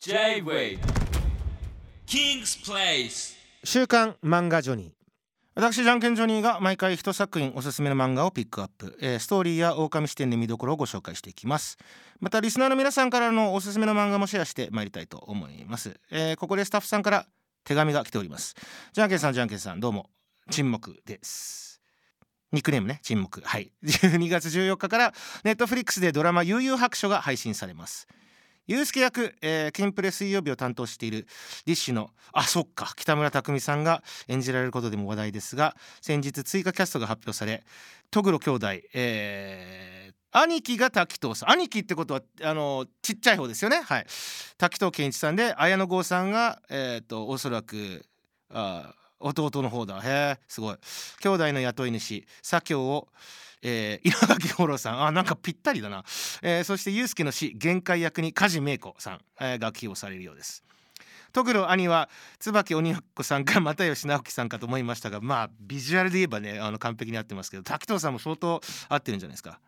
[0.00, 0.78] J-Way.
[2.06, 3.34] King's Place.
[3.64, 4.90] 週刊漫画ジョニー。
[5.56, 11.78] 私じゃんけんジョニーが毎回一作品おすすめの漫画をピックアップ、えーストーリーや狼視点で見どころをご紹介していきます。
[12.20, 17.26] またリスナーの皆さんからのおすすめの漫画もシェアしてまいりたいと思います、えーここでスタッフさんから
[17.64, 18.54] 手紙が来ております。
[18.92, 20.10] じゃんけんさんじゃんけんさんどうも。
[20.48, 21.82] 沈黙です。
[22.52, 23.00] ニックネームね。
[23.02, 23.40] 沈黙。
[23.44, 23.72] はい。
[23.82, 25.12] 12月14日から
[25.42, 28.06] ネットフリックスでドラマ悠々白書が配信されます。
[28.68, 31.26] ユうスケ役、えー、キンプレ水曜日を担当している
[31.64, 37.64] ディッシュのあそっか北村匠海さんが演じられることでも話題ですが先日追加キャストが発表され
[38.10, 41.50] トグロ兄弟、えー兄貴が滝藤さん。
[41.52, 43.80] 兄貴ってことはあのちっちゃい方ですよね。
[43.80, 44.06] はい。
[44.58, 48.04] 滝藤健一さんで綾野剛さんがえっ、とおそらく
[48.50, 50.00] あ弟の方だ。
[50.00, 50.76] へえすごい。
[51.20, 53.08] 兄弟の雇い主左京を
[53.60, 55.02] えー、稲垣吾郎さん。
[55.02, 56.04] あなんかぴったりだな、
[56.42, 60.62] えーそしてユうスケの死限界役に梶芽子さん、えーが起用されるようです。
[61.32, 62.08] トグロ兄は
[62.38, 69.60] 椿鬼奴さんか又吉直樹さんかと思いましたがまあビジュアルで言えばねあの完璧に合ってますけど滝藤さんも相当合ってるんじゃないですか。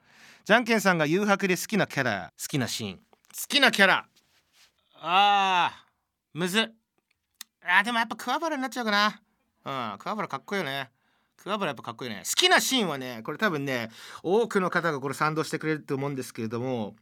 [0.44, 2.96] じゃんけんさんが誘白で好きなキャラ好きなシーン。
[2.96, 3.02] 好
[3.48, 4.06] きなキャラ。
[5.02, 6.72] あーむず
[7.66, 9.20] あでもやっぱ桑原になっちゃうかな。
[9.64, 10.90] うん桑原かっこいいよね。
[11.36, 12.22] 桑原やっぱかっこいいね。
[12.24, 13.90] 好きなシーンはねこれ多分ね
[14.22, 16.94] 多くの方がこれ賛同してくれると思うんですけれども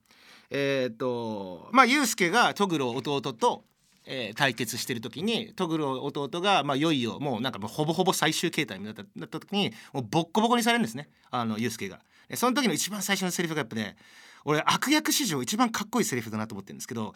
[0.51, 3.65] えっ、とまあユうスケがトグロ弟と、
[4.07, 11.09] えー対決してる時にトグロ弟がまあいよいよもうなんかもうほぼほぼ最終形態になったなった時にもうボッコボコにされるんですね。
[11.31, 12.01] あのユうスケが。
[12.35, 13.97] その時の一番最初のセリフがやっぱね
[14.45, 17.15] 俺悪役史上一番かっこいいセリフだなと思ってるんですけど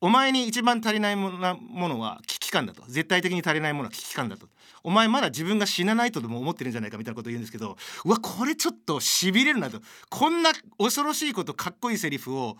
[0.00, 2.82] お前に一番足りないものは機感だと。
[2.88, 4.48] 絶対的に足りないものは危機感だと。
[4.82, 9.80] お前まだ自分が死なないとでも思ってるんじゃないかみたいなことを言うんですけどうわこれちょっとしびれるなと。
[10.10, 12.56] こんな恐ろしいことかっこいいセリフを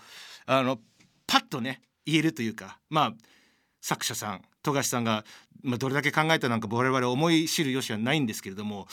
[0.47, 0.79] あの
[1.27, 3.15] パッとね言えるというかまあ
[3.81, 5.25] 作者さん富樫さんが、
[5.63, 8.89] まあ、どれだけ考えたなんか我々思い知る由はないんですけれども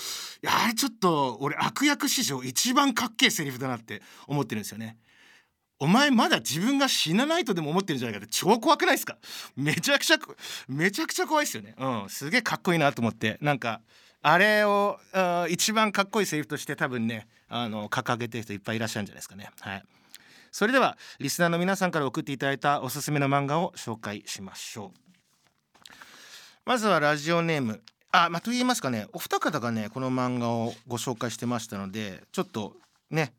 [0.45, 4.97] あれちょっと俺悪役史上一番かっけえセリフだなって思ってるんですよね。
[5.79, 9.17] お前まだ自分が死なないとでも思ってるんじゃないかって超怖くないですか？
[9.55, 10.17] めちゃくちゃ
[10.67, 11.75] めちゃくちゃ怖いですよね。
[11.77, 12.09] うん。
[12.09, 13.37] すげえかっこいいなと思って。
[13.41, 13.81] なんか
[14.21, 19.49] あれをあ一番かっこいいセリフとして多分ねあの掲げてる人いっぱいいらっしゃるんじゃないですかね。
[19.59, 19.83] はい。
[20.51, 25.89] それではリスナーの皆さんから送っていただいたおすすめの漫画を紹介しましょう。
[26.65, 27.81] まずはラジオネーム。
[28.11, 32.75] あまあと言いますかねお二方がねこの漫画をご紹介してましたのでちょっと
[33.09, 33.33] ね。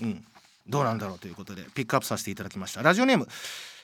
[0.00, 0.24] うん。
[0.66, 2.82] どうなんだろうということでピックアップさせていただきました。
[2.82, 3.28] ラジオネーム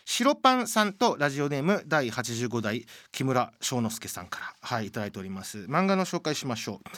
[0.05, 4.55] 白パンさんとラジオネーム第85代木村翔之助さんから。
[4.61, 5.59] はいいただいております。
[5.69, 6.89] 漫画の紹介しましょう。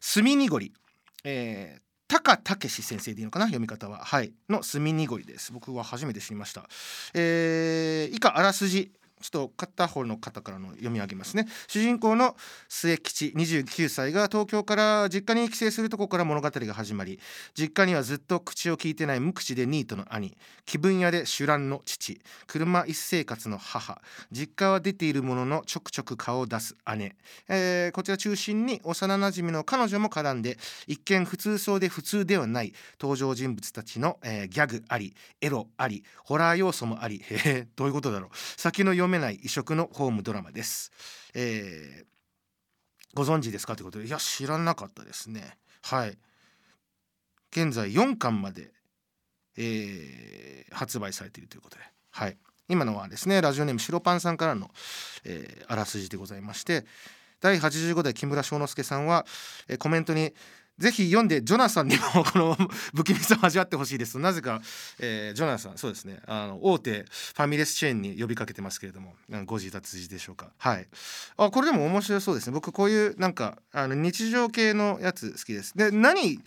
[0.00, 0.72] 墨濁り。
[1.24, 3.46] えー高武先生でいいのかな？
[3.46, 4.04] 読み方は。
[4.04, 4.34] はい。
[4.46, 5.50] の墨濁りです。
[5.50, 6.68] 僕は初めて知りました。
[7.14, 8.92] えー以下あらすじ
[9.22, 11.46] ちょっと片方の方からの読み上げますね。
[11.68, 12.36] 主人公の
[12.68, 17.18] 末吉29歳が東京から実家に帰省するとこから物語が始まり
[17.54, 24.00] 実家にはずっと口を聞いてない無口でニートの兄気分屋で酒乱の父車一生活の母
[24.30, 27.16] 実家は出ているもののちょくちょく顔を出す姉、
[27.48, 37.22] えーこちら中心に幼なじみの彼女も絡んで一見普通そうで普通ではない登場人物たちの、えーギャグありエロありホラー要素もあり。
[37.28, 38.30] へえどういうことだろう。
[38.32, 40.90] 先の読めない異色のホームドラマです、
[41.34, 42.12] えー
[43.14, 43.76] ご存知ですか？
[43.76, 44.06] ということで。
[44.06, 45.58] いや知らなかったですね。
[45.82, 46.16] はい。
[47.50, 48.72] 現在4巻まで、
[49.58, 51.82] えー発売されているということで。
[52.10, 52.38] はい。
[52.70, 54.70] 今のはですねラジオネーム白パンさんからの、
[55.24, 56.86] えーあらすじでございまして。
[57.42, 59.26] 第85代木村翔之介さんは、
[59.68, 60.32] えーコメントに
[60.78, 62.56] ぜひ読んでジョナサンにもこの
[62.94, 64.18] 不気味さを味わってほしいです。
[64.18, 64.60] なぜか、
[64.98, 66.20] えージョナサンそうですね。
[66.26, 69.14] あの大手ファミレスチェーンに呼びかけてますけれども。
[69.30, 70.50] うんご自立ちでしょうか。
[70.58, 70.86] はい。
[71.36, 72.54] あこれでも面白そうですね。
[72.54, 75.76] 僕こういうなんかあの日常系のやつ好きです。
[75.76, 76.40] で何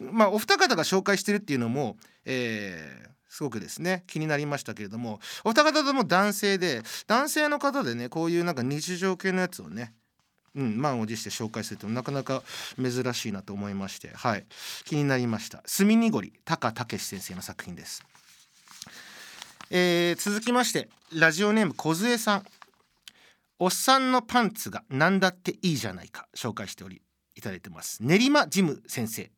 [0.00, 4.04] まあお二方が紹介してるっていうのも、えーすごくですね。
[4.06, 5.18] 気になりましたけれども。
[5.42, 9.92] お二方とも男性で男性の方でねこういうなんか日常系のやつをね
[10.54, 12.42] うん、満を持して紹介するとなかなか
[12.80, 14.44] 珍しいなと思いまして、はい、
[14.84, 15.62] 気になりました。
[15.66, 18.04] 墨濁り高武先生の作品です。
[19.70, 22.44] えー続きましてラジオネーム梢さん。
[23.60, 27.00] おっさんのパンツが何だっていいじゃないか紹介しており
[27.36, 27.98] いただいてます。
[28.02, 29.30] 練馬ジム先生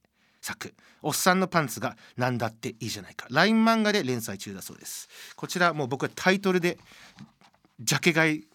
[0.47, 6.79] 作おっさんのパンツが何だっていいじゃないか LINE 漫画で連載中だそうですこちらもう僕はタイトルで
[7.81, 8.47] ジャケ買い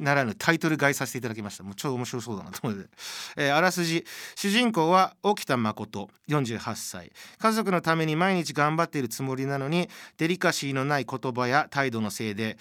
[0.00, 1.64] ならぬタイトル買いさせていただきました。
[1.64, 2.88] もう超面白そうだなと思って、
[3.36, 4.04] えーあらすじ。
[4.34, 7.12] 主人公は沖田誠48歳。
[7.38, 12.56] 家族のために毎日頑張っているつもりなのにデリカシーのない言葉や態度のせいで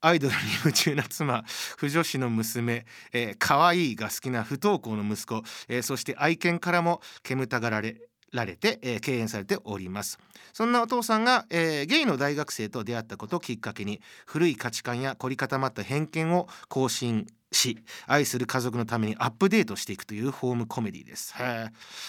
[0.00, 1.42] アイドルに夢中な妻
[1.76, 7.96] 不女子の娘、えー、可愛いが好きな不登校の息子、えー、そして愛犬からも煙たがられ
[8.36, 10.18] られて、えー、敬遠されております。
[10.52, 21.34] そんなお父さんが、えー、ゲイの大学生と出会ったことをきっかけに古い価値観や凝り固まった偏見を更新し愛する家族のためにアップデートしていくというホームコメディです。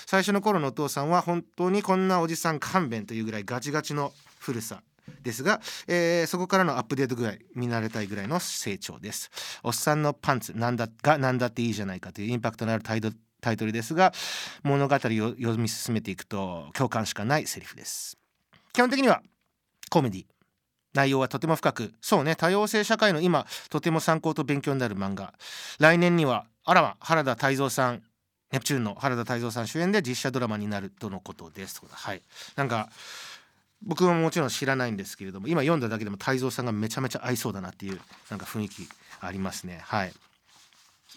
[0.06, 4.82] 最初の頃のお父さんは本当にこんなおじさん勘弁というぐらいガチガチの古さ
[5.22, 9.32] ですが、えー、そこからのアップデートぐらい見慣れたいぐらいの成長です。
[9.64, 13.12] おっさんのパンツなんだが何だっていいじゃないかというインパクトのある態度
[13.48, 14.12] タイトルですが
[14.64, 18.18] 物語を読み進めていくと共感しかないセリフです。
[18.74, 19.22] 基本的には
[19.90, 20.26] コメディ。
[20.94, 25.34] 内容はとても深くそうね多様性社会の今とても参考と勉強になる漫画。
[25.80, 28.04] 来年にはあらま原田泰造さん
[28.52, 31.82] ネプチューンの原田泰造さん主演で実写ドラマになるとのことです。
[31.90, 32.22] はい。
[32.58, 32.90] なんか
[33.82, 38.90] 僕ももちろん知らないんですけれども今読んだだけでも泰造さんがめちゃめちゃ合いそうだなっていうなんか雰囲気
[39.22, 39.80] ありますね。
[39.84, 40.14] はい。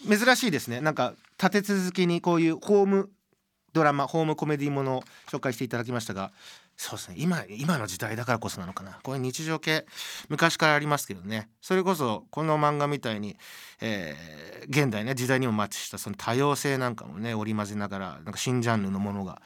[0.07, 3.09] 珍しいですねなんか立て続けにこういうホーム
[3.73, 6.31] ドラマホームコメディものを紹介していただきましたが
[6.77, 9.85] そうですね今今の時代だからこそなのかなこれ日常系
[10.29, 13.37] 昔からありますけどねそれこそこの漫画みたいに、
[13.81, 19.41] えー、現代ね時代にもマッチしたその多様性なんかもね織り交ぜながらなんか新ジャンルのものが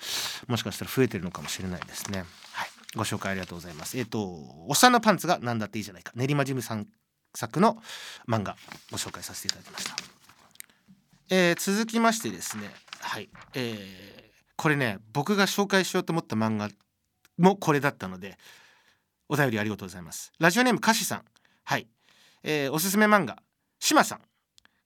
[0.48, 2.20] もしかしたら増えてるのかもしれないですね。
[2.54, 3.98] はいご紹介ありがとうございます。
[3.98, 6.88] えっ、ー、とおっさんのパンツが何だっていいじゃないか練馬ジムさん
[7.34, 7.78] 作の
[8.26, 8.56] 漫画
[8.90, 10.15] ご紹介させていただきました。
[11.30, 12.70] えー、続きましてですね
[13.00, 16.70] はい、えー、これね僕が紹介しようと思った漫画
[17.38, 18.38] もこれだったので
[19.28, 20.32] お便りありがとうございます。
[20.40, 21.24] ラジオネームかしさん。
[21.64, 21.88] はい、
[22.44, 23.38] えー、おすすめ漫画
[23.80, 24.22] しまさん。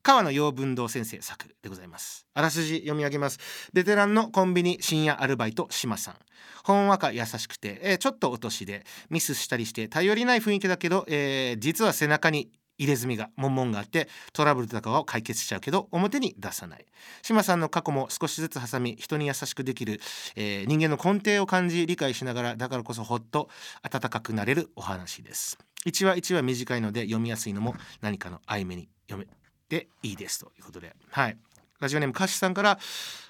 [0.01, 2.25] 川野洋文堂先生作でございます。
[2.33, 3.39] あらすじ読み上げます。
[3.73, 6.15] ベテランのコンビニ深夜アルバイト島さん。
[6.63, 12.49] ほんわか優しくて、えー、ちょっとお年でミスしたりして頼りない雰囲気だけど、えー、実は背中に
[12.79, 16.85] 入れ墨がモンモンがあってトラブルとかを解決しちゃうけど表に出さない。
[17.21, 19.99] 島さんの過去も少しずつ挟み人に優しくできる、
[20.35, 23.49] えー、人間の根底を感じ理解しながらだからこそほっと
[23.83, 25.59] 温かくなれるお話です。
[25.85, 29.27] 一話一話短いので読みやすいのも何かの合間に読め
[29.67, 30.39] ていいです。
[30.39, 30.95] ということで。
[31.11, 31.37] はい。
[31.79, 32.79] ラジオネームカシさんから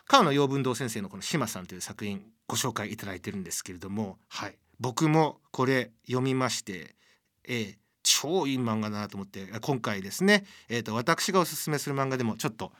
[0.08, 4.20] 川野洋文堂先生のこの島さんという作品ご紹介いただいてるんですけれども。
[4.28, 4.58] はい。
[4.80, 6.96] 僕もこれ読みまして
[7.50, 7.76] えー、
[8.10, 12.72] 超いい漫画だなと思って今回ですね、えーと、私がおすすめする漫画でもちょっと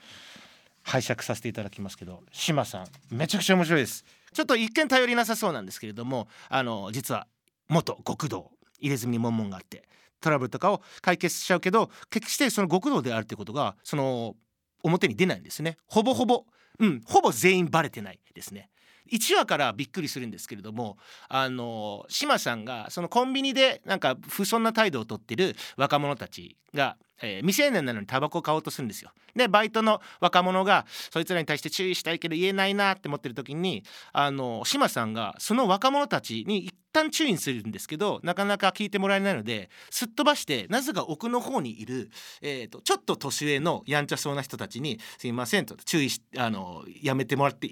[0.82, 4.04] 拝借させていただきますけど島さんめちゃくちゃ面白いです。
[4.32, 7.26] ちょっと一見頼りなさそうなんですけれどもあの実は
[7.68, 8.50] 元極道
[8.80, 9.84] 入れ墨に門門があって
[10.20, 14.34] トラブルとかを解決しちゃうけど決してその極道であるってことがその
[14.82, 15.76] 表に出ないんですね。
[15.86, 16.44] ほぼほぼ
[16.78, 18.70] うんほぼ全員バレてないですね。
[19.12, 20.98] 1話からびっくりするんですけれども
[21.28, 29.10] あの志さんがそのコンビニでなんか不遜な態度をとってる若者たちがえー、未成年なのにタバコを買おうとするんですよ。
[29.36, 42.10] でバイトの若者がそいつらに対して注意したいけど言えないなって思ってる時にあの志さんがその若者たちに一旦注意するんですけどなかなか聞いてもらえないのですっ飛ばしてなぜか奥の方にいる、
[42.42, 47.68] えーと、ちょっと年上のやんちゃそうな人たちに「すいません」と注意しあのやめてもらって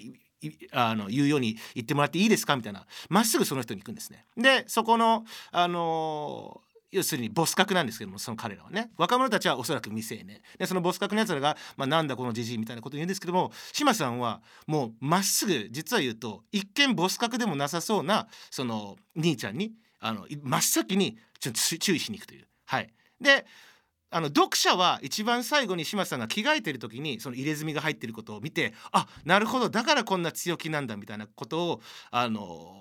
[0.71, 2.55] あの言うように言ってもらっていいですか？
[2.55, 2.85] みたいな。
[3.09, 4.25] まっすぐその人に行くんですね。
[4.37, 8.89] でそこのあの要するにボス格なんですけどもその彼らはね。
[8.97, 10.41] 若者たちはおそらく未成年。
[10.57, 22.47] でそのボス格のやつらが、まあ、なんだこのじじいみたいなことを言うんですけども志麻さんはもうまっすぐ実は言うと一見ボス格でもなさそうなその兄ちゃんにあの真っ先にちょっと注意しに行くという。
[22.65, 22.89] はい、
[23.21, 23.45] で
[24.11, 32.75] あの読者は一番最後に島さんが着替えてる時にその入れ墨が入ってることを見てあなるほどだからこんな強気なんだみたいなことをあの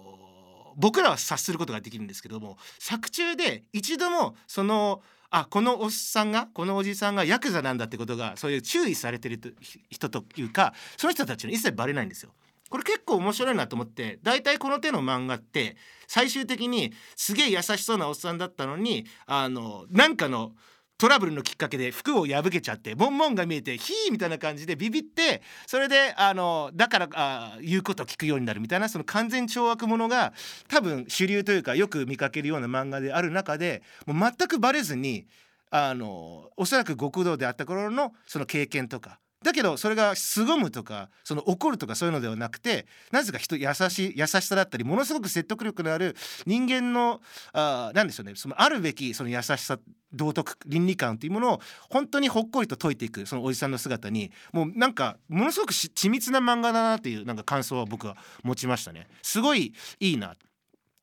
[0.77, 9.57] 僕らは察することができるんですけども作中で一度もそのあこのおっさんがこのおじさんがヤクザなんだってことがそういう注意されてる
[9.91, 12.33] 人というかその人たちに一切バレないんですよ。
[12.71, 20.53] これ結構面白いなと思って大体この手の漫画って最終的にすげえ優しそうなおっさんだったのにあのなんかの
[20.99, 30.33] トラブルのきっかけで服を破けちゃってボンボンが見えてヒーみたいな感じでビビってそれであのだからあ言うことを聞くようになるみたいなその完全懲悪者が
[30.69, 35.29] 多分主流というかよく見かけるような漫画である中でもう全くバレずに
[35.71, 47.21] あのおそらく極道であった頃のその経験とかだけどそれが凄むとかその怒るとかそういうのではなくてなぜか人優しい優しさだったりものすごく説得力のある人間の
[47.53, 49.79] あなんでしょうねそのあるべきその優しさ
[50.13, 59.07] 道徳倫理観というものを本当にほっこりと解いていくそのおじさんの姿にもうなんかものすごく緻密な漫画だなっていうなんか感想は僕は持ちましたね。
[59.23, 60.35] すごいいいな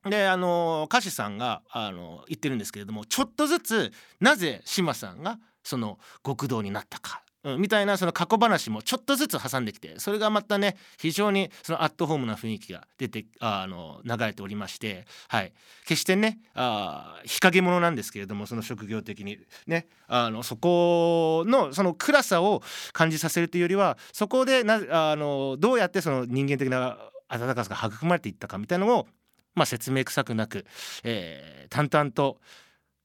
[0.10, 15.54] であの歌手さんがあの言ってるんですけれどもちょっとずつなぜ志麻さんがその極道になったかうん、みたいなその過去話もちょっとずつ挟んできてそれがまたね非常にそのアットホームな雰囲気が出てあの流れておりまして、はい、
[15.88, 19.38] 決してねあ日陰者なんですけれどもその職業的に
[19.68, 26.98] ねあのそこのその暗さを感じさせるというよりはそこでなあのどうやってその人間的な
[27.30, 29.08] 温かさが育まれていったかみたいなのを、
[29.54, 30.66] まあ、説明臭くなく、
[31.04, 32.40] えー、淡々と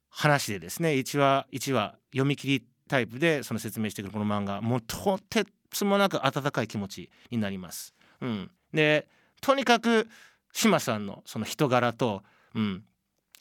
[0.08, 7.94] 話でですね1話1話読み切りタイプでその説明してくるこの漫画もうとてつもなく温かい気持ちになります。
[8.20, 9.06] うん、で
[9.40, 10.08] とにかく
[10.52, 12.24] 志麻さんのその人柄と、
[12.56, 12.82] うん、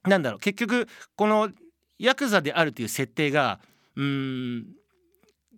[0.03, 1.50] なんだろう結局この
[1.98, 3.60] ヤクザであるという設定が
[3.96, 4.68] うん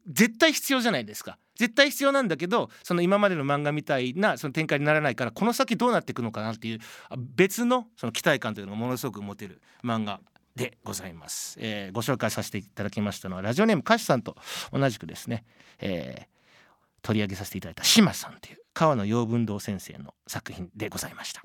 [0.07, 1.37] 絶対必要じゃないですか。
[1.55, 6.79] 絶対必要なんだけどその今までの漫画みたいなその展開にならないからこの先どうなっていくのかなっていう
[7.17, 10.21] 別のその期待感というのがものすごく持てる漫画
[10.55, 14.35] でございます、えー、ご紹介させていただきましたのはラジオネーム歌手さんと
[14.71, 15.45] 同じくですね、
[15.79, 16.25] えー、
[17.01, 21.41] 取り上げさせていただいた志麻さんという川野洋文堂先生の作品でございました。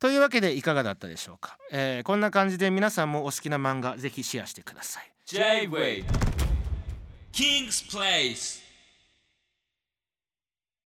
[0.00, 5.10] というわけでいかがだったでしょうか、えー、こんな感じで皆さんもお好きな漫画ぜひシェアしてください。
[5.26, 6.04] J-Way
[7.32, 8.63] King's Place